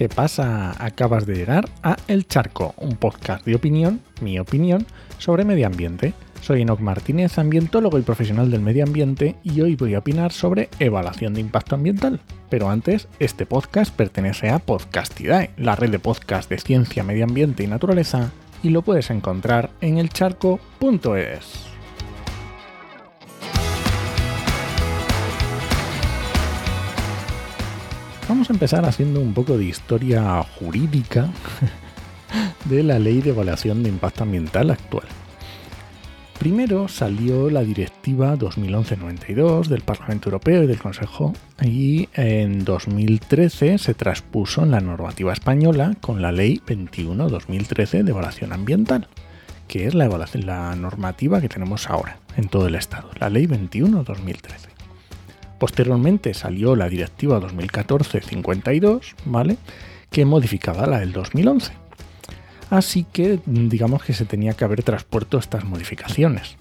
¿Qué 0.00 0.08
pasa? 0.08 0.82
Acabas 0.82 1.26
de 1.26 1.34
llegar 1.34 1.68
a 1.82 1.98
El 2.08 2.26
Charco, 2.26 2.72
un 2.78 2.96
podcast 2.96 3.44
de 3.44 3.54
opinión, 3.54 4.00
mi 4.22 4.38
opinión, 4.38 4.86
sobre 5.18 5.44
medio 5.44 5.66
ambiente. 5.66 6.14
Soy 6.40 6.62
Enoc 6.62 6.80
Martínez, 6.80 7.36
ambientólogo 7.36 7.98
y 7.98 8.00
profesional 8.00 8.50
del 8.50 8.62
medio 8.62 8.84
ambiente, 8.84 9.36
y 9.42 9.60
hoy 9.60 9.76
voy 9.76 9.92
a 9.92 9.98
opinar 9.98 10.32
sobre 10.32 10.70
evaluación 10.78 11.34
de 11.34 11.42
impacto 11.42 11.74
ambiental. 11.74 12.18
Pero 12.48 12.70
antes, 12.70 13.08
este 13.18 13.44
podcast 13.44 13.94
pertenece 13.94 14.48
a 14.48 14.58
Podcastidae, 14.58 15.50
la 15.58 15.76
red 15.76 15.90
de 15.90 15.98
podcast 15.98 16.48
de 16.48 16.56
ciencia, 16.56 17.02
medio 17.02 17.24
ambiente 17.24 17.62
y 17.62 17.66
naturaleza, 17.66 18.30
y 18.62 18.70
lo 18.70 18.80
puedes 18.80 19.10
encontrar 19.10 19.68
en 19.82 19.98
elcharco.es. 19.98 21.69
Vamos 28.30 28.48
a 28.48 28.52
empezar 28.52 28.84
haciendo 28.84 29.20
un 29.20 29.34
poco 29.34 29.58
de 29.58 29.64
historia 29.64 30.40
jurídica 30.44 31.30
de 32.66 32.84
la 32.84 33.00
ley 33.00 33.20
de 33.20 33.30
evaluación 33.30 33.82
de 33.82 33.88
impacto 33.88 34.22
ambiental 34.22 34.70
actual. 34.70 35.08
Primero 36.38 36.86
salió 36.86 37.50
la 37.50 37.62
Directiva 37.62 38.36
2011-92 38.36 39.66
del 39.66 39.80
Parlamento 39.80 40.28
Europeo 40.28 40.62
y 40.62 40.68
del 40.68 40.78
Consejo 40.78 41.32
y 41.60 42.08
en 42.14 42.64
2013 42.64 43.78
se 43.78 43.94
traspuso 43.94 44.62
en 44.62 44.70
la 44.70 44.80
normativa 44.80 45.32
española 45.32 45.96
con 46.00 46.22
la 46.22 46.30
Ley 46.30 46.62
21-2013 46.64 48.04
de 48.04 48.12
evaluación 48.12 48.52
ambiental, 48.52 49.08
que 49.66 49.88
es 49.88 49.94
la, 49.94 50.08
la 50.34 50.76
normativa 50.76 51.40
que 51.40 51.48
tenemos 51.48 51.90
ahora 51.90 52.18
en 52.36 52.46
todo 52.46 52.68
el 52.68 52.76
Estado, 52.76 53.10
la 53.18 53.28
Ley 53.28 53.48
21-2013. 53.48 54.79
Posteriormente 55.60 56.32
salió 56.32 56.74
la 56.74 56.88
Directiva 56.88 57.38
2014-52, 57.38 59.12
¿vale? 59.26 59.58
Que 60.10 60.24
modificaba 60.24 60.86
la 60.86 61.00
del 61.00 61.12
2011. 61.12 61.74
Así 62.70 63.04
que 63.04 63.40
digamos 63.44 64.02
que 64.02 64.14
se 64.14 64.24
tenía 64.24 64.54
que 64.54 64.64
haber 64.64 64.82
transpuesto 64.82 65.36
estas 65.36 65.64
modificaciones. 65.64 66.56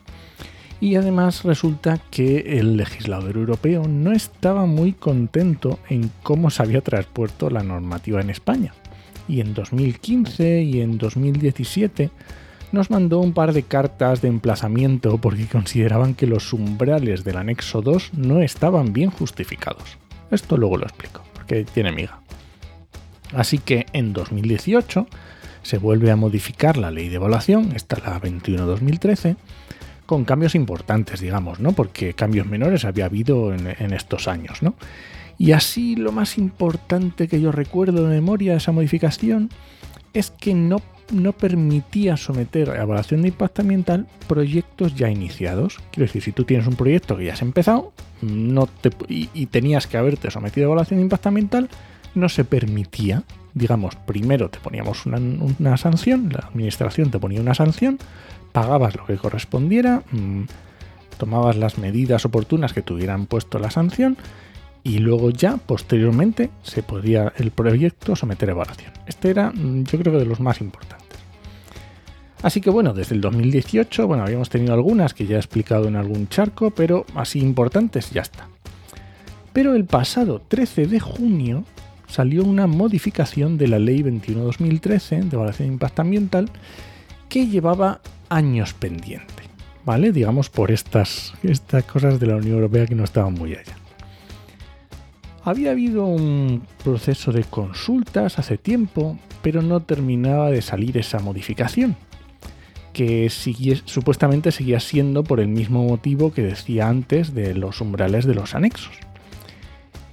Y 0.81 0.95
además 0.95 1.45
resulta 1.45 2.01
que 2.11 2.59
el 2.59 2.75
legislador 2.75 3.37
europeo 3.37 3.87
no 3.87 4.11
estaba 4.11 4.65
muy 4.65 4.91
contento 4.91 5.79
en 5.87 6.11
cómo 6.21 6.49
se 6.49 6.63
había 6.63 6.81
transpuesto 6.81 7.49
la 7.49 7.63
normativa 7.63 8.19
en 8.19 8.29
España. 8.29 8.73
Y 9.29 9.39
en 9.39 9.53
2015 9.53 10.61
y 10.61 10.81
en 10.81 10.97
2017 10.97 12.11
nos 12.71 12.89
mandó 12.89 13.19
un 13.19 13.33
par 13.33 13.53
de 13.53 13.63
cartas 13.63 14.21
de 14.21 14.27
emplazamiento 14.27 15.17
porque 15.17 15.47
consideraban 15.47 16.13
que 16.13 16.27
los 16.27 16.53
umbrales 16.53 17.23
del 17.23 17.37
anexo 17.37 17.81
2 17.81 18.13
no 18.13 18.41
estaban 18.41 18.93
bien 18.93 19.09
justificados. 19.09 19.97
Esto 20.31 20.57
luego 20.57 20.77
lo 20.77 20.85
explico, 20.85 21.23
porque 21.33 21.65
tiene 21.65 21.91
miga. 21.91 22.19
Así 23.33 23.57
que 23.57 23.85
en 23.93 24.13
2018 24.13 25.07
se 25.63 25.77
vuelve 25.77 26.11
a 26.11 26.15
modificar 26.15 26.77
la 26.77 26.91
ley 26.91 27.09
de 27.09 27.15
evaluación, 27.15 27.71
esta 27.75 27.97
la 27.97 28.21
21-2013, 28.21 29.35
con 30.05 30.25
cambios 30.25 30.55
importantes, 30.55 31.19
digamos, 31.19 31.59
¿no? 31.59 31.73
Porque 31.73 32.13
cambios 32.13 32.47
menores 32.47 32.85
había 32.85 33.05
habido 33.05 33.53
en, 33.53 33.67
en, 33.67 33.93
estos 33.93 34.27
años, 34.27 34.63
¿no? 34.63 34.73
Y 35.37 35.51
así 35.51 35.95
lo 35.95 36.11
más 36.11 36.37
importante 36.37 37.27
que 37.27 37.39
yo 37.39 37.51
recuerdo 37.51 38.03
de 38.07 38.15
memoria 38.15 38.53
de 38.53 38.57
esa 38.57 38.71
modificación 38.71 39.49
es 40.13 40.31
que 40.31 40.53
no 40.53 40.81
no 41.11 41.33
permitía 41.33 42.17
someter 42.17 42.69
a 42.69 42.81
evaluación 42.81 43.21
de 43.21 43.29
impacto 43.29 43.61
ambiental 43.61 44.07
proyectos 44.27 44.95
ya 44.95 45.09
iniciados. 45.09 45.79
Quiero 45.91 46.07
decir, 46.07 46.21
si 46.21 46.31
tú 46.31 46.43
tienes 46.43 46.67
un 46.67 46.75
proyecto 46.75 47.17
que 47.17 47.25
ya 47.25 47.33
has 47.33 47.41
empezado 47.41 47.93
no 48.21 48.67
te, 48.67 48.91
y, 49.07 49.45
tenías 49.47 49.87
que 49.87 49.97
haberte 49.97 50.31
sometido 50.31 50.65
a 50.65 50.67
evaluación 50.67 50.99
de 50.99 51.03
impacto 51.03 51.29
ambiental, 51.29 51.69
no 52.15 52.29
se 52.29 52.45
permitía. 52.45 53.23
Digamos, 53.53 53.95
primero 53.95 54.49
te 54.49 54.59
poníamos 54.59 55.05
una, 55.05 55.77
sanción, 55.77 56.29
la 56.31 56.47
administración 56.47 57.11
te 57.11 57.19
ponía 57.19 57.41
una 57.41 57.55
sanción, 57.55 57.97
pagabas 58.51 58.95
lo 58.95 59.05
que 59.05 59.17
correspondiera, 59.17 60.03
mmm, 60.11 60.43
tomabas 61.17 61.57
las 61.57 61.77
medidas 61.77 62.25
oportunas 62.25 62.73
que 62.73 62.81
tuvieran 62.81 63.25
puesto 63.25 63.59
la 63.59 63.71
sanción 63.71 64.17
y 64.83 64.99
luego 64.99 65.31
ya 65.31 65.57
posteriormente 65.57 66.49
se 66.63 66.83
podría 66.83 67.33
el 67.37 67.51
proyecto 67.51 68.15
someter 68.15 68.49
a 68.49 68.51
evaluación. 68.53 68.93
Este 69.07 69.29
era 69.29 69.51
mm, 69.51 69.83
yo 69.83 69.99
creo 69.99 70.13
que 70.13 70.19
de 70.19 70.25
los 70.25 70.39
más 70.39 70.61
importantes. 70.61 70.98
Así 72.41 72.61
que 72.61 72.69
bueno, 72.69 72.93
desde 72.93 73.15
el 73.15 73.21
2018, 73.21 74.07
bueno, 74.07 74.23
habíamos 74.23 74.49
tenido 74.49 74.73
algunas 74.73 75.13
que 75.13 75.25
ya 75.25 75.35
he 75.35 75.39
explicado 75.39 75.87
en 75.87 75.97
algún 75.97 76.29
charco, 76.29 76.71
pero 76.71 77.05
así 77.15 77.39
importantes 77.39 78.11
ya 78.11 78.21
está. 78.21 78.47
Pero 79.51 79.75
el 79.75 79.85
pasado 79.85 80.41
13 80.47 80.87
de 80.87 80.99
junio 80.99 81.65
salió 82.07 82.43
una 82.43 82.65
modificación 82.65 83.57
de 83.57 83.67
la 83.67 83.77
Ley 83.77 84.03
21-2013 84.03 85.23
de 85.23 85.35
evaluación 85.35 85.67
de 85.67 85.73
impacto 85.73 86.01
ambiental 86.01 86.49
que 87.27 87.47
llevaba 87.47 87.99
años 88.29 88.73
pendiente, 88.73 89.43
¿vale? 89.85 90.11
Digamos 90.11 90.49
por 90.49 90.71
estas, 90.71 91.33
estas 91.43 91.83
cosas 91.83 92.19
de 92.19 92.27
la 92.27 92.37
Unión 92.37 92.55
Europea 92.55 92.87
que 92.87 92.95
no 92.95 93.03
estaban 93.03 93.33
muy 93.33 93.53
allá. 93.53 93.75
Había 95.43 95.71
habido 95.71 96.05
un 96.05 96.63
proceso 96.83 97.31
de 97.31 97.43
consultas 97.43 98.39
hace 98.39 98.57
tiempo, 98.57 99.17
pero 99.41 99.61
no 99.61 99.81
terminaba 99.81 100.51
de 100.51 100.61
salir 100.61 100.97
esa 100.97 101.19
modificación, 101.19 101.95
que 102.99 103.29
supuestamente 103.85 104.51
seguía 104.51 104.81
siendo 104.81 105.23
por 105.23 105.39
el 105.39 105.47
mismo 105.47 105.85
motivo 105.85 106.33
que 106.33 106.41
decía 106.41 106.89
antes 106.89 107.33
de 107.33 107.55
los 107.55 107.79
umbrales 107.79 108.25
de 108.25 108.35
los 108.35 108.55
anexos. 108.55 108.91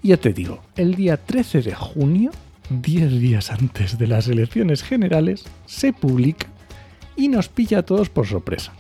Y 0.03 0.11
ya 0.11 0.19
te 0.19 0.33
digo, 0.33 0.61
el 0.77 0.95
día 0.95 1.17
13 1.17 1.63
de 1.63 1.75
junio, 1.75 2.31
10 2.71 3.19
días 3.19 3.51
antes 3.51 3.99
de 3.99 4.07
las 4.07 4.29
elecciones 4.29 4.85
generales, 4.85 5.47
se 5.67 5.93
publica 5.93 6.47
y 7.17 7.27
nos 7.27 7.49
pilla 7.49 7.81
a 7.81 7.83
todos 7.83 8.09
por 8.09 8.29
sorpresa. 8.29 8.73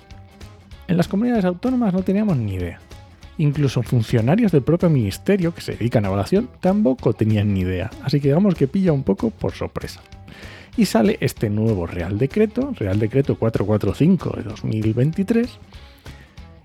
En 0.87 0.99
las 0.99 1.09
comunidades 1.09 1.45
autónomas 1.45 1.93
no 1.93 2.03
teníamos 2.05 2.37
ni 2.37 2.55
idea. 2.55 2.79
Incluso 3.39 3.83
funcionarios 3.83 4.53
del 4.53 4.63
propio 4.63 4.89
ministerio 4.89 5.53
que 5.53 5.63
se 5.63 5.73
dedican 5.73 6.05
a 6.05 6.09
evaluación 6.09 6.49
tampoco 6.61 7.13
tenían 7.13 7.53
ni 7.53 7.63
idea, 7.63 7.91
así 8.05 8.21
que 8.21 8.29
digamos 8.29 8.55
que 8.55 8.69
pilla 8.69 8.93
un 8.93 9.03
poco 9.03 9.31
por 9.31 9.51
sorpresa. 9.51 10.01
Y 10.77 10.85
sale 10.87 11.17
este 11.21 11.49
nuevo 11.49 11.87
Real 11.87 12.19
Decreto, 12.19 12.73
Real 12.77 12.99
Decreto 12.99 13.37
445 13.37 14.37
de 14.37 14.43
2023, 14.43 15.59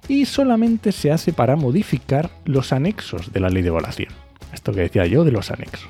y 0.07 0.25
solamente 0.25 0.91
se 0.91 1.11
hace 1.11 1.31
para 1.31 1.55
modificar 1.55 2.29
los 2.45 2.73
anexos 2.73 3.31
de 3.31 3.39
la 3.39 3.49
ley 3.49 3.61
de 3.61 3.69
evaluación. 3.69 4.09
Esto 4.53 4.73
que 4.73 4.81
decía 4.81 5.05
yo 5.05 5.23
de 5.23 5.31
los 5.31 5.51
anexos. 5.51 5.89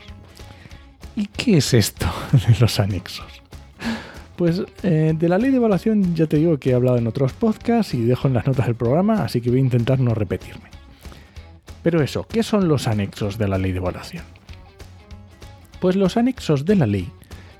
¿Y 1.16 1.26
qué 1.28 1.58
es 1.58 1.74
esto 1.74 2.06
de 2.32 2.56
los 2.59 2.80
anexos? 2.80 3.26
Pues 4.36 4.64
eh, 4.84 5.14
de 5.16 5.30
la 5.30 5.38
ley 5.38 5.52
de 5.52 5.58
evaluación 5.58 6.16
ya 6.16 6.28
te 6.28 6.38
digo 6.38 6.58
que 6.58 6.72
he 6.72 6.74
hablado 6.74 6.98
en 6.98 7.08
otros 7.08 7.34
podcasts 7.34 7.94
y 7.94 8.02
dejo 8.02 8.28
en 8.28 8.36
las 8.36 8.46
notas 8.46 8.68
del 8.68 8.76
programa, 8.76 9.24
así 9.24 9.42
que 9.42 9.50
voy 9.50 9.59
a 9.59 9.64
intentar 9.64 10.00
no 10.00 10.14
repetirme. 10.14 10.70
Pero 11.84 12.02
eso, 12.02 12.28
¿qué 12.28 12.44
son 12.44 12.68
los 12.68 12.88
anexos 12.88 13.38
de 13.38 13.48
la 13.48 13.58
ley 13.58 13.72
de 13.72 13.80
evaluación? 13.80 14.24
Pues 15.80 15.96
los 15.96 16.18
anexos 16.18 16.66
de 16.66 16.76
la 16.76 16.86
ley 16.86 17.12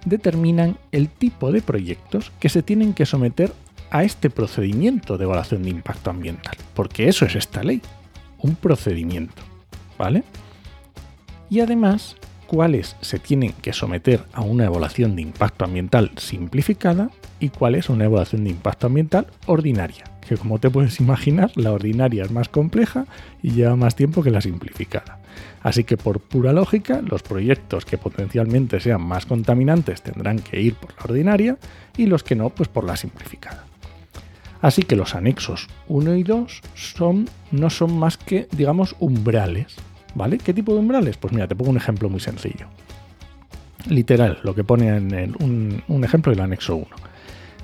determinan 0.06 0.78
el 0.91 1.09
tipo 1.09 1.51
de 1.51 1.62
proyectos 1.62 2.31
que 2.39 2.50
se 2.50 2.63
tienen 2.63 2.94
que 2.94 3.06
someter 3.06 3.53
a 3.89 4.03
este 4.03 4.29
procedimiento 4.29 5.17
de 5.17 5.25
evaluación 5.25 5.63
de 5.63 5.69
impacto 5.69 6.09
ambiental, 6.09 6.56
porque 6.73 7.07
eso 7.07 7.25
es 7.25 7.35
esta 7.35 7.63
ley, 7.63 7.81
un 8.40 8.56
procedimiento, 8.56 9.41
¿vale? 9.97 10.23
Y 11.50 11.59
además, 11.59 12.16
cuáles 12.47 12.96
se 13.02 13.20
tienen 13.20 13.53
que 13.61 13.73
someter 13.73 14.23
a 14.34 14.41
una 14.41 14.66
evaluación 14.66 15.16
de 15.16 15.22
impacto 15.22 15.66
ambiental 15.66 16.11
simplificada 16.17 17.09
y 17.40 17.49
cuál 17.49 17.75
es 17.75 17.90
una 17.90 18.05
evaluación 18.05 18.46
de 18.46 18.52
impacto 18.52 18.87
ambiental 18.87 19.28
ordinaria 19.46 20.05
que 20.31 20.37
como 20.37 20.59
te 20.59 20.70
puedes 20.70 20.99
imaginar, 20.99 21.52
la 21.55 21.73
ordinaria 21.73 22.23
es 22.23 22.31
más 22.31 22.47
compleja 22.47 23.05
y 23.41 23.52
lleva 23.52 23.75
más 23.75 23.96
tiempo 23.96 24.23
que 24.23 24.31
la 24.31 24.40
simplificada. 24.40 25.20
Así 25.61 25.83
que 25.83 25.97
por 25.97 26.19
pura 26.19 26.53
lógica, 26.53 27.01
los 27.01 27.23
proyectos 27.23 27.85
que 27.85 27.97
potencialmente 27.97 28.79
sean 28.79 29.01
más 29.01 29.25
contaminantes 29.25 30.01
tendrán 30.01 30.39
que 30.39 30.61
ir 30.61 30.75
por 30.75 30.91
la 30.97 31.03
ordinaria 31.03 31.57
y 31.97 32.05
los 32.05 32.23
que 32.23 32.35
no, 32.35 32.49
pues 32.49 32.69
por 32.69 32.83
la 32.83 32.97
simplificada. 32.97 33.66
Así 34.61 34.83
que 34.83 34.95
los 34.95 35.16
anexos 35.16 35.67
1 35.87 36.16
y 36.16 36.23
2 36.23 36.61
son, 36.75 37.28
no 37.51 37.69
son 37.69 37.97
más 37.97 38.17
que, 38.17 38.47
digamos, 38.51 38.95
umbrales. 38.99 39.75
¿Vale? 40.13 40.37
¿Qué 40.37 40.53
tipo 40.53 40.73
de 40.73 40.79
umbrales? 40.79 41.17
Pues 41.17 41.34
mira, 41.34 41.47
te 41.47 41.55
pongo 41.55 41.72
un 41.72 41.77
ejemplo 41.77 42.09
muy 42.09 42.19
sencillo. 42.19 42.67
Literal, 43.89 44.39
lo 44.43 44.53
que 44.53 44.63
pone 44.63 44.89
en 44.89 45.35
un, 45.39 45.81
un 45.87 46.03
ejemplo 46.03 46.31
del 46.31 46.41
anexo 46.41 46.75
1 46.75 46.87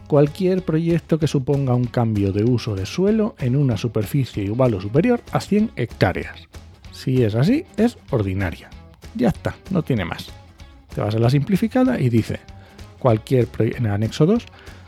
cualquier 0.07 0.63
proyecto 0.63 1.19
que 1.19 1.27
suponga 1.27 1.75
un 1.75 1.85
cambio 1.85 2.31
de 2.31 2.43
uso 2.43 2.75
de 2.75 2.85
suelo 2.85 3.35
en 3.39 3.55
una 3.55 3.77
superficie 3.77 4.43
igual 4.43 4.73
o 4.73 4.81
superior 4.81 5.21
a 5.31 5.41
100 5.41 5.71
hectáreas. 5.75 6.47
Si 6.97 7.23
es 7.23 7.35
así, 7.35 7.63
es 7.77 7.95
ordinaria. 8.09 8.71
Ya 9.13 9.27
está, 9.27 9.55
no 9.69 9.83
tiene 9.83 10.03
más. 10.03 10.29
Te 10.93 10.99
vas 10.99 11.13
a 11.13 11.19
la 11.19 11.29
simplificada 11.29 11.99
y 11.99 12.09
dice, 12.09 12.39
cualquier 12.97 13.47
en 13.59 13.85
el 13.85 13.91
anexo 13.91 14.25
2, 14.25 14.43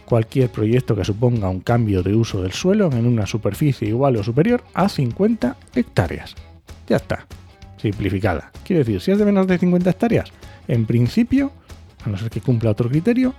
cualquier 0.06 0.50
proyecto 0.50 0.95
que 0.95 1.06
suponga 1.06 1.50
un 1.50 1.59
cambio 1.59 2.01
de 2.01 2.15
uso 2.15 2.41
del 2.41 2.51
suelo 2.51 2.91
en 2.91 3.06
una 3.06 3.27
superficie 3.27 3.88
igual 3.88 4.15
o 4.15 4.23
superior 4.23 4.63
a 4.73 4.89
50 4.89 5.56
hectáreas. 5.75 6.33
Ya 6.88 6.95
está, 6.95 7.27
simplificada. 7.77 8.51
Quiere 8.63 8.79
decir, 8.79 9.01
si 9.01 9.11
es 9.11 9.19
de 9.19 9.25
menos 9.25 9.45
de 9.45 9.59
50 9.59 9.88
hectáreas, 9.88 10.31
en 10.67 10.88
principio 10.88 11.51
A 12.06 12.09
no 12.09 12.17
ser 12.17 12.31
que 12.31 12.41
cumpla 12.41 12.71
otro 12.71 12.89
criterio, 12.89 13.35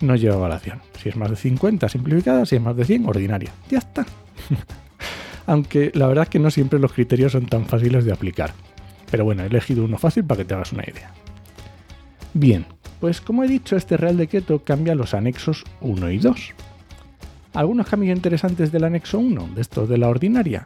no 0.00 0.14
lleva 0.14 0.36
evaluación. 0.36 0.80
Si 1.02 1.08
es 1.08 1.16
más 1.16 1.30
de 1.30 1.36
50, 1.36 1.88
simplificada, 1.88 2.46
si 2.46 2.54
es 2.54 2.62
más 2.62 2.76
de 2.76 2.84
100, 2.84 3.08
ordinaria. 3.08 3.52
Ya 3.68 3.78
está. 3.78 4.06
Aunque 5.46 5.90
la 5.94 6.06
verdad 6.06 6.24
es 6.24 6.30
que 6.30 6.38
no 6.38 6.50
siempre 6.50 6.78
los 6.78 6.92
criterios 6.92 7.32
son 7.32 7.46
tan 7.46 7.66
fáciles 7.66 8.04
de 8.04 8.12
aplicar. 8.12 8.52
Pero 9.10 9.24
bueno, 9.24 9.42
he 9.42 9.46
elegido 9.46 9.84
uno 9.84 9.98
fácil 9.98 10.24
para 10.24 10.38
que 10.38 10.44
te 10.44 10.54
hagas 10.54 10.72
una 10.72 10.84
idea. 10.84 11.12
Bien, 12.34 12.66
pues 13.00 13.20
como 13.20 13.44
he 13.44 13.48
dicho, 13.48 13.76
este 13.76 13.96
Real 13.96 14.16
Decreto 14.16 14.62
cambia 14.64 14.94
los 14.94 15.12
anexos 15.12 15.64
1 15.80 16.10
y 16.10 16.18
2. 16.18 16.54
Algunos 17.54 17.88
cambios 17.88 18.16
interesantes 18.16 18.72
del 18.72 18.84
anexo 18.84 19.18
1, 19.18 19.50
de 19.54 19.60
estos 19.60 19.88
de 19.88 19.98
la 19.98 20.08
ordinaria. 20.08 20.64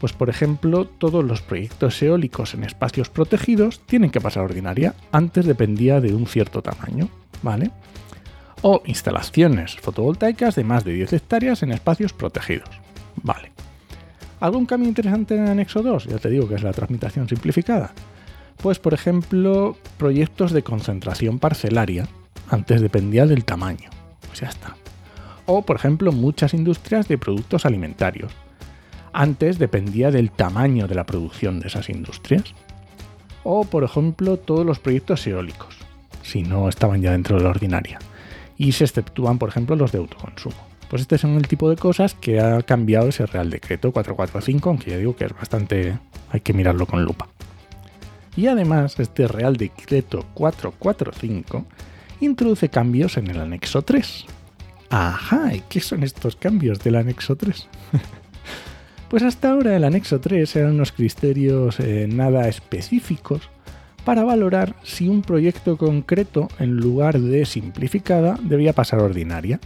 Pues 0.00 0.12
por 0.12 0.28
ejemplo, 0.28 0.84
todos 0.86 1.24
los 1.24 1.40
proyectos 1.40 2.02
eólicos 2.02 2.52
en 2.52 2.64
espacios 2.64 3.08
protegidos 3.08 3.80
tienen 3.86 4.10
que 4.10 4.20
pasar 4.20 4.42
a 4.42 4.46
ordinaria. 4.46 4.94
Antes 5.12 5.46
dependía 5.46 6.00
de 6.00 6.14
un 6.14 6.26
cierto 6.26 6.60
tamaño, 6.60 7.08
¿vale? 7.42 7.70
O 8.60 8.82
instalaciones 8.84 9.76
fotovoltaicas 9.76 10.54
de 10.54 10.64
más 10.64 10.84
de 10.84 10.92
10 10.92 11.14
hectáreas 11.14 11.62
en 11.62 11.72
espacios 11.72 12.12
protegidos. 12.12 12.68
Vale. 13.22 13.52
¿Algún 14.40 14.66
cambio 14.66 14.88
interesante 14.88 15.36
en 15.36 15.44
el 15.44 15.50
anexo 15.50 15.82
2? 15.82 16.06
Ya 16.06 16.18
te 16.18 16.30
digo 16.30 16.48
que 16.48 16.56
es 16.56 16.62
la 16.62 16.72
transmitación 16.72 17.28
simplificada. 17.28 17.92
Pues 18.62 18.78
por 18.78 18.94
ejemplo, 18.94 19.76
proyectos 19.98 20.52
de 20.52 20.62
concentración 20.62 21.38
parcelaria. 21.38 22.06
Antes 22.48 22.80
dependía 22.80 23.26
del 23.26 23.44
tamaño. 23.44 23.90
Pues 24.28 24.40
ya 24.40 24.48
está 24.48 24.76
o, 25.46 25.62
por 25.62 25.76
ejemplo, 25.76 26.12
muchas 26.12 26.52
industrias 26.54 27.08
de 27.08 27.18
productos 27.18 27.64
alimentarios. 27.64 28.32
Antes 29.12 29.58
dependía 29.58 30.10
del 30.10 30.30
tamaño 30.30 30.88
de 30.88 30.94
la 30.94 31.06
producción 31.06 31.60
de 31.60 31.68
esas 31.68 31.88
industrias. 31.88 32.44
O, 33.44 33.64
por 33.64 33.84
ejemplo, 33.84 34.36
todos 34.36 34.66
los 34.66 34.80
proyectos 34.80 35.26
eólicos, 35.26 35.76
si 36.22 36.42
no 36.42 36.68
estaban 36.68 37.00
ya 37.00 37.12
dentro 37.12 37.38
de 37.38 37.44
la 37.44 37.50
ordinaria. 37.50 37.98
Y 38.58 38.72
se 38.72 38.84
exceptúan, 38.84 39.38
por 39.38 39.48
ejemplo, 39.48 39.76
los 39.76 39.92
de 39.92 39.98
autoconsumo. 39.98 40.56
Pues 40.88 41.02
este 41.02 41.18
son 41.18 41.34
el 41.34 41.48
tipo 41.48 41.68
de 41.68 41.76
cosas 41.76 42.14
que 42.14 42.40
ha 42.40 42.62
cambiado 42.62 43.08
ese 43.08 43.26
Real 43.26 43.50
Decreto 43.50 43.92
445, 43.92 44.68
aunque 44.68 44.90
ya 44.90 44.98
digo 44.98 45.16
que 45.16 45.24
es 45.24 45.32
bastante... 45.32 45.98
hay 46.30 46.40
que 46.40 46.52
mirarlo 46.52 46.86
con 46.86 47.04
lupa. 47.04 47.28
Y 48.36 48.46
además, 48.46 48.98
este 49.00 49.26
Real 49.26 49.56
Decreto 49.56 50.26
445 50.34 51.64
introduce 52.20 52.68
cambios 52.68 53.16
en 53.16 53.28
el 53.28 53.40
anexo 53.40 53.82
3, 53.82 54.26
Ajá, 54.90 55.54
¿y 55.54 55.62
qué 55.68 55.80
son 55.80 56.02
estos 56.02 56.36
cambios 56.36 56.78
del 56.80 56.96
anexo 56.96 57.36
3? 57.36 57.68
pues 59.10 59.22
hasta 59.22 59.50
ahora 59.50 59.76
el 59.76 59.84
anexo 59.84 60.20
3 60.20 60.56
eran 60.56 60.74
unos 60.74 60.92
criterios 60.92 61.80
eh, 61.80 62.06
nada 62.08 62.48
específicos 62.48 63.50
para 64.04 64.22
valorar 64.22 64.76
si 64.84 65.08
un 65.08 65.22
proyecto 65.22 65.76
concreto, 65.76 66.48
en 66.60 66.76
lugar 66.76 67.18
de 67.18 67.44
simplificada, 67.44 68.38
debía 68.40 68.72
pasar 68.72 69.00
ordinaria. 69.00 69.58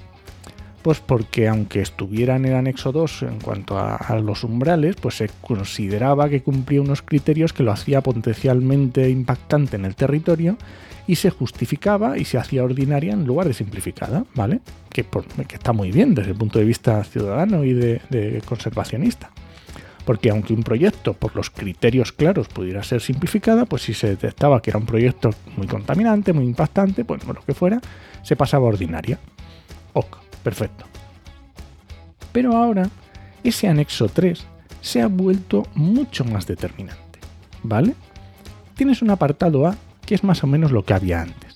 Pues 0.82 1.00
porque 1.00 1.46
aunque 1.46 1.82
estuviera 1.82 2.36
en 2.36 2.46
el 2.46 2.54
anexo 2.54 2.90
2 2.90 3.22
en 3.24 3.40
cuanto 3.40 3.78
a, 3.78 4.18
los 4.22 4.44
umbrales, 4.44 4.96
pues 4.96 5.16
se 5.16 5.28
consideraba 5.42 6.28
que 6.30 6.42
cumplía 6.42 6.80
unos 6.80 7.02
criterios 7.02 7.52
que 7.52 7.62
lo 7.62 7.72
hacía 7.72 8.00
potencialmente 8.00 9.10
impactante 9.10 9.76
en 9.76 9.84
el 9.84 9.94
territorio 9.94 10.56
y 11.06 11.16
se 11.16 11.28
justificaba 11.28 12.16
y 12.16 12.24
se 12.24 12.38
hacía 12.38 12.64
ordinaria 12.64 13.12
en 13.12 13.26
lugar 13.26 13.46
de 13.46 13.52
simplificada, 13.52 14.24
¿vale? 14.34 14.60
Que, 14.90 15.04
está 15.52 15.72
muy 15.74 15.92
bien 15.92 16.14
desde 16.14 16.30
el 16.30 16.36
punto 16.36 16.58
de 16.58 16.64
vista 16.64 17.04
ciudadano 17.04 17.62
y 17.64 17.74
de, 17.74 18.42
conservacionista. 18.46 19.30
Porque 20.06 20.30
aunque 20.30 20.54
un 20.54 20.62
proyecto 20.62 21.12
por 21.12 21.36
los 21.36 21.50
criterios 21.50 22.12
claros 22.12 22.48
pudiera 22.48 22.82
ser 22.82 23.02
simplificada, 23.02 23.66
pues 23.66 23.82
si 23.82 23.92
se 23.92 24.08
detectaba 24.08 24.62
que 24.62 24.70
era 24.70 24.78
un 24.78 24.86
proyecto 24.86 25.30
muy 25.58 25.66
contaminante, 25.66 26.32
muy 26.32 26.46
impactante, 26.46 27.04
pues 27.04 27.22
lo 27.26 27.34
que 27.34 27.52
fuera, 27.52 27.80
se 28.22 28.34
pasaba 28.34 28.64
a 28.64 28.68
ordinaria. 28.70 29.18
Ok, 29.92 30.16
perfecto. 30.42 30.84
Pero 32.32 32.56
ahora 32.56 32.88
ese 33.42 33.68
anexo 33.68 34.08
3 34.08 34.44
se 34.80 35.02
ha 35.02 35.08
vuelto 35.08 35.66
mucho 35.74 36.24
más 36.24 36.46
determinante, 36.46 37.18
¿vale? 37.62 37.94
Tienes 38.76 39.02
un 39.02 39.10
apartado 39.10 39.66
A 39.66 39.76
que 40.06 40.14
es 40.14 40.24
más 40.24 40.42
o 40.42 40.46
menos 40.46 40.72
lo 40.72 40.84
que 40.84 40.94
había 40.94 41.22
antes. 41.22 41.54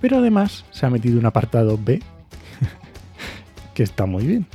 Pero 0.00 0.18
además 0.18 0.64
se 0.70 0.86
ha 0.86 0.90
metido 0.90 1.18
un 1.18 1.26
apartado 1.26 1.78
B, 1.78 2.00
que 3.74 3.82
está 3.82 4.06
muy 4.06 4.26
bien. 4.26 4.46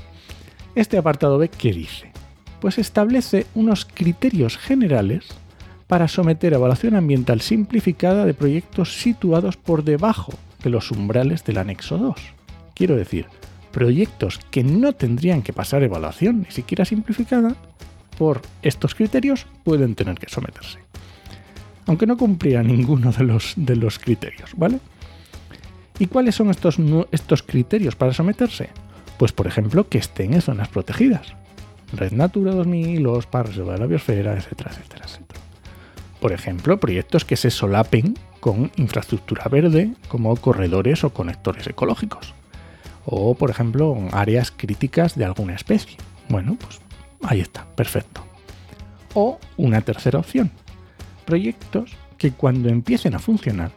Este 0.74 0.97
apartado 0.97 1.38
B, 1.38 1.47
¿qué 1.50 1.71
dice? 1.71 2.12
Pues 2.59 2.77
establece 2.77 3.45
unos 3.53 3.86
criterios 3.86 4.57
generales 4.57 5.25
para 5.88 6.07
someter 6.07 6.53
a 6.53 6.57
evaluación 6.57 6.95
ambiental 6.95 7.42
simplificada 7.42 8.25
de 8.25 8.33
proyectos 8.33 8.97
situados 9.00 9.56
por 9.56 9.83
debajo 9.83 10.33
de 10.63 10.71
los 10.71 10.92
umbrales 10.92 11.45
del 11.45 11.59
anexo 11.59 11.97
2. 11.97 12.34
Quiero 12.75 12.95
decir, 12.95 13.25
proyectos 13.72 14.39
que 14.51 14.63
no 14.63 14.94
tendrían 14.94 15.42
que 15.42 15.54
pasar 15.54 15.81
evaluación 15.81 16.42
ni 16.42 16.51
siquiera 16.51 16.86
simplificada, 16.86 17.56
por 18.19 18.42
estos 18.62 18.94
criterios 18.94 19.48
pueden 19.63 19.95
tener 19.95 20.19
que 20.19 20.30
someterse 20.30 20.86
aunque 21.88 22.07
no 22.07 22.18
cumplía 22.18 22.63
ninguno 22.63 23.12
de 23.12 23.24
los, 23.24 23.54
de 23.56 23.75
los 23.75 24.00
criterios, 24.00 24.51
¿vale? 24.56 24.80
¿Y 26.00 26.07
cuáles 26.07 26.36
son 26.36 26.50
estos, 26.50 26.77
estos 27.12 27.44
criterios 27.44 27.95
para 27.95 28.13
someterse? 28.13 28.69
Pues 29.18 29.31
por 29.31 29.48
ejemplo 29.48 29.88
que 29.88 29.98
estén 29.98 30.33
en 30.33 30.42
zonas 30.42 30.68
protegidas. 30.68 31.33
Red 31.94 32.12
Natura 32.12 32.51
2000, 32.54 33.01
los 33.01 33.28
parques 33.28 33.56
de 33.56 33.78
la 33.78 33.86
biosfera, 33.86 34.36
etcétera, 34.36 34.71
etcétera, 34.71 35.06
etcétera. 35.06 35.39
Por 36.19 36.33
ejemplo, 36.33 36.80
proyectos 36.80 37.24
que 37.24 37.38
se 37.38 37.51
solapen 37.51 38.18
con 38.39 38.71
infraestructura 38.75 39.45
verde 39.45 39.94
como 40.07 40.36
corredores 40.36 41.04
o 41.04 41.12
conectores 41.12 41.68
ecológicos. 41.68 42.33
O, 43.06 43.36
por 43.36 43.50
ejemplo, 43.50 43.96
áreas 44.12 44.52
críticas 44.52 45.16
de 45.16 45.25
alguna 45.25 45.56
especie. 45.56 45.98
Bueno, 46.30 46.57
pues 46.60 46.80
ahí 47.24 47.40
está, 47.40 47.66
perfecto. 47.75 48.22
O 49.13 49.40
una 49.57 49.81
tercera 49.81 50.19
opción, 50.19 50.52
proyectos 51.25 51.96
que 52.18 52.31
cuando 52.31 52.69
empiecen 52.69 53.16
a 53.16 53.19
funcionar 53.19 53.71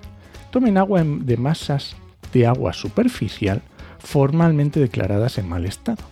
tomen 0.51 0.79
agua 0.79 1.03
de 1.05 1.37
masas 1.37 1.97
de 2.33 2.47
agua 2.47 2.73
superficial 2.73 3.63
formalmente 3.99 4.81
declaradas 4.81 5.39
en 5.39 5.49
mal 5.49 5.67
estado 5.67 6.03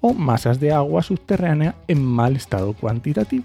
o 0.00 0.14
masas 0.14 0.58
de 0.58 0.72
agua 0.72 1.02
subterránea 1.02 1.74
en 1.86 2.04
mal 2.04 2.36
estado 2.36 2.72
cuantitativo 2.74 3.44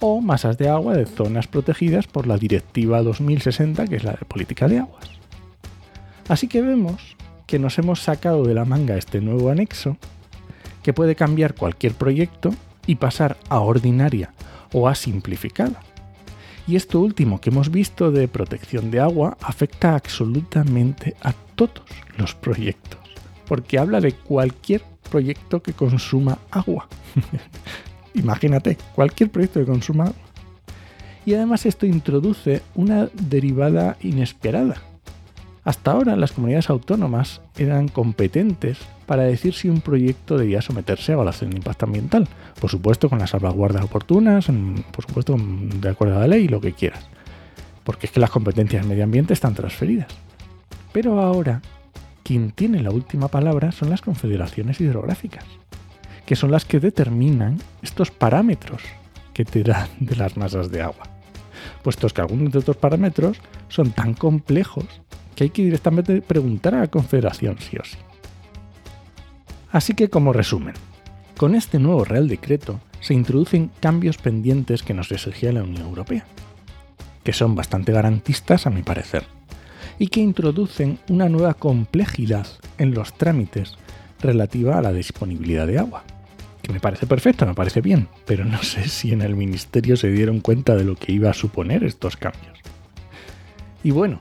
o 0.00 0.20
masas 0.20 0.58
de 0.58 0.68
agua 0.68 0.94
de 0.94 1.06
zonas 1.06 1.46
protegidas 1.46 2.06
por 2.06 2.26
la 2.26 2.36
Directiva 2.36 3.02
2060 3.02 3.86
que 3.86 3.96
es 3.96 4.04
la 4.04 4.12
de 4.12 4.26
política 4.26 4.68
de 4.68 4.80
aguas. 4.80 5.08
Así 6.28 6.48
que 6.48 6.60
vemos 6.60 7.15
que 7.46 7.58
nos 7.58 7.78
hemos 7.78 8.02
sacado 8.02 8.44
de 8.44 8.54
la 8.54 8.64
manga 8.64 8.96
este 8.96 9.20
nuevo 9.20 9.50
anexo 9.50 9.96
que 10.82 10.92
puede 10.92 11.14
cambiar 11.16 11.54
cualquier 11.54 11.94
proyecto 11.94 12.54
y 12.86 12.96
pasar 12.96 13.36
a 13.48 13.60
ordinaria 13.60 14.32
o 14.72 14.88
a 14.88 14.94
simplificada. 14.94 15.80
Y 16.68 16.76
esto 16.76 17.00
último 17.00 17.40
que 17.40 17.50
hemos 17.50 17.70
visto 17.70 18.10
de 18.10 18.28
protección 18.28 18.90
de 18.90 19.00
agua 19.00 19.36
afecta 19.40 19.94
absolutamente 19.94 21.14
a 21.22 21.32
todos 21.54 21.84
los 22.16 22.34
proyectos, 22.34 23.00
porque 23.46 23.78
habla 23.78 24.00
de 24.00 24.12
cualquier 24.12 24.82
proyecto 25.10 25.62
que 25.62 25.72
consuma 25.72 26.38
agua. 26.50 26.88
Imagínate, 28.14 28.76
cualquier 28.94 29.30
proyecto 29.30 29.60
que 29.60 29.66
consuma 29.66 30.04
agua. 30.04 30.26
Y 31.24 31.34
además 31.34 31.66
esto 31.66 31.86
introduce 31.86 32.62
una 32.74 33.08
derivada 33.12 33.96
inesperada, 34.00 34.82
hasta 35.66 35.90
ahora 35.90 36.14
las 36.14 36.30
comunidades 36.30 36.70
autónomas 36.70 37.40
eran 37.58 37.88
competentes 37.88 38.78
para 39.04 39.24
decir 39.24 39.52
si 39.52 39.68
un 39.68 39.80
proyecto 39.80 40.38
debía 40.38 40.62
someterse 40.62 41.10
a 41.10 41.14
evaluación 41.14 41.50
de 41.50 41.56
impacto 41.56 41.86
ambiental. 41.86 42.28
Por 42.60 42.70
supuesto, 42.70 43.10
con 43.10 43.18
las 43.18 43.30
salvaguardas 43.30 43.82
oportunas, 43.82 44.46
por 44.92 45.04
supuesto, 45.04 45.36
de 45.36 45.88
acuerdo 45.88 46.18
a 46.18 46.20
la 46.20 46.28
ley 46.28 46.46
lo 46.46 46.60
que 46.60 46.72
quieras. 46.72 47.08
Porque 47.82 48.06
es 48.06 48.12
que 48.12 48.20
las 48.20 48.30
competencias 48.30 48.84
de 48.84 48.88
medio 48.88 49.02
ambiente 49.02 49.32
están 49.32 49.54
transferidas. 49.54 50.06
Pero 50.92 51.20
ahora, 51.20 51.60
quien 52.22 52.52
tiene 52.52 52.80
la 52.80 52.92
última 52.92 53.26
palabra 53.26 53.72
son 53.72 53.90
las 53.90 54.02
confederaciones 54.02 54.80
hidrográficas, 54.80 55.44
que 56.26 56.36
son 56.36 56.52
las 56.52 56.64
que 56.64 56.78
determinan 56.78 57.58
estos 57.82 58.12
parámetros 58.12 58.82
que 59.34 59.44
te 59.44 59.64
dan 59.64 59.88
de 59.98 60.14
las 60.14 60.36
masas 60.36 60.70
de 60.70 60.82
agua. 60.82 61.08
Puestos 61.82 62.12
que 62.12 62.20
algunos 62.20 62.52
de 62.52 62.60
estos 62.60 62.76
parámetros 62.76 63.38
son 63.68 63.90
tan 63.90 64.14
complejos 64.14 64.86
que 65.36 65.44
hay 65.44 65.50
que 65.50 65.62
directamente 65.62 66.22
preguntar 66.22 66.74
a 66.74 66.80
la 66.80 66.88
Confederación 66.88 67.56
sí 67.60 67.76
o 67.76 67.84
sí. 67.84 67.98
Así 69.70 69.94
que 69.94 70.08
como 70.08 70.32
resumen, 70.32 70.74
con 71.36 71.54
este 71.54 71.78
nuevo 71.78 72.04
Real 72.04 72.26
Decreto 72.26 72.80
se 73.00 73.14
introducen 73.14 73.70
cambios 73.80 74.16
pendientes 74.16 74.82
que 74.82 74.94
nos 74.94 75.12
exigía 75.12 75.52
la 75.52 75.62
Unión 75.62 75.82
Europea, 75.82 76.24
que 77.22 77.34
son 77.34 77.54
bastante 77.54 77.92
garantistas 77.92 78.66
a 78.66 78.70
mi 78.70 78.82
parecer, 78.82 79.24
y 79.98 80.08
que 80.08 80.20
introducen 80.20 80.98
una 81.08 81.28
nueva 81.28 81.54
complejidad 81.54 82.46
en 82.78 82.94
los 82.94 83.12
trámites 83.16 83.76
relativa 84.20 84.78
a 84.78 84.82
la 84.82 84.92
disponibilidad 84.92 85.66
de 85.66 85.78
agua, 85.78 86.04
que 86.62 86.72
me 86.72 86.80
parece 86.80 87.06
perfecto, 87.06 87.44
me 87.44 87.54
parece 87.54 87.82
bien, 87.82 88.08
pero 88.24 88.44
no 88.44 88.62
sé 88.62 88.88
si 88.88 89.12
en 89.12 89.20
el 89.20 89.36
Ministerio 89.36 89.96
se 89.96 90.10
dieron 90.10 90.40
cuenta 90.40 90.74
de 90.74 90.84
lo 90.84 90.96
que 90.96 91.12
iba 91.12 91.28
a 91.28 91.34
suponer 91.34 91.84
estos 91.84 92.16
cambios. 92.16 92.58
Y 93.84 93.90
bueno, 93.90 94.18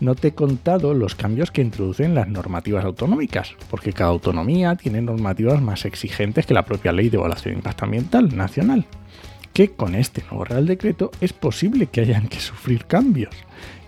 No 0.00 0.14
te 0.14 0.28
he 0.28 0.34
contado 0.34 0.94
los 0.94 1.16
cambios 1.16 1.50
que 1.50 1.60
introducen 1.60 2.14
las 2.14 2.28
normativas 2.28 2.84
autonómicas, 2.84 3.54
porque 3.68 3.92
cada 3.92 4.10
autonomía 4.10 4.76
tiene 4.76 5.02
normativas 5.02 5.60
más 5.60 5.84
exigentes 5.84 6.46
que 6.46 6.54
la 6.54 6.64
propia 6.64 6.92
ley 6.92 7.08
de 7.08 7.16
evaluación 7.16 7.54
de 7.54 7.58
impacto 7.58 7.84
ambiental 7.84 8.36
nacional, 8.36 8.84
que 9.52 9.72
con 9.72 9.96
este 9.96 10.22
nuevo 10.30 10.44
Real 10.44 10.66
Decreto 10.66 11.10
es 11.20 11.32
posible 11.32 11.86
que 11.86 12.02
hayan 12.02 12.28
que 12.28 12.38
sufrir 12.38 12.84
cambios, 12.84 13.34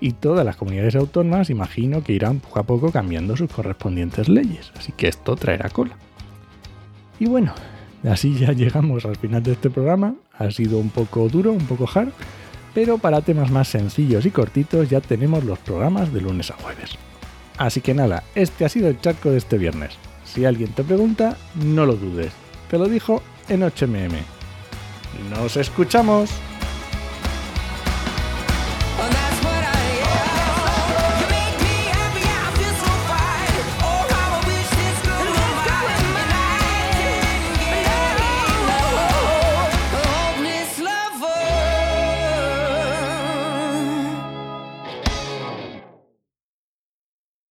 y 0.00 0.12
todas 0.12 0.44
las 0.44 0.56
comunidades 0.56 0.96
autónomas 0.96 1.48
imagino 1.48 2.02
que 2.02 2.14
irán 2.14 2.40
poco 2.40 2.58
a 2.58 2.64
poco 2.64 2.90
cambiando 2.90 3.36
sus 3.36 3.48
correspondientes 3.48 4.28
leyes, 4.28 4.72
así 4.76 4.90
que 4.90 5.06
esto 5.06 5.36
traerá 5.36 5.68
cola. 5.68 5.96
Y 7.20 7.26
bueno, 7.26 7.54
así 8.02 8.34
ya 8.34 8.52
llegamos 8.52 9.04
al 9.04 9.14
final 9.14 9.44
de 9.44 9.52
este 9.52 9.70
programa, 9.70 10.16
ha 10.36 10.50
sido 10.50 10.78
un 10.78 10.90
poco 10.90 11.28
duro, 11.28 11.52
un 11.52 11.66
poco 11.66 11.88
hard, 11.94 12.10
pero 12.74 12.98
para 12.98 13.20
temas 13.20 13.50
más 13.50 13.68
sencillos 13.68 14.26
y 14.26 14.30
cortitos 14.30 14.88
ya 14.88 15.00
tenemos 15.00 15.44
los 15.44 15.58
programas 15.58 16.12
de 16.12 16.20
lunes 16.20 16.50
a 16.50 16.54
jueves. 16.54 16.90
Así 17.58 17.80
que 17.80 17.94
nada, 17.94 18.24
este 18.34 18.64
ha 18.64 18.68
sido 18.68 18.88
el 18.88 19.00
charco 19.00 19.30
de 19.30 19.38
este 19.38 19.58
viernes. 19.58 19.92
Si 20.24 20.44
alguien 20.44 20.72
te 20.72 20.84
pregunta, 20.84 21.36
no 21.54 21.84
lo 21.84 21.96
dudes. 21.96 22.32
Te 22.70 22.78
lo 22.78 22.86
dijo 22.86 23.22
en 23.48 23.62
8mm. 23.62 24.12
¡Nos 25.30 25.56
escuchamos! 25.56 26.30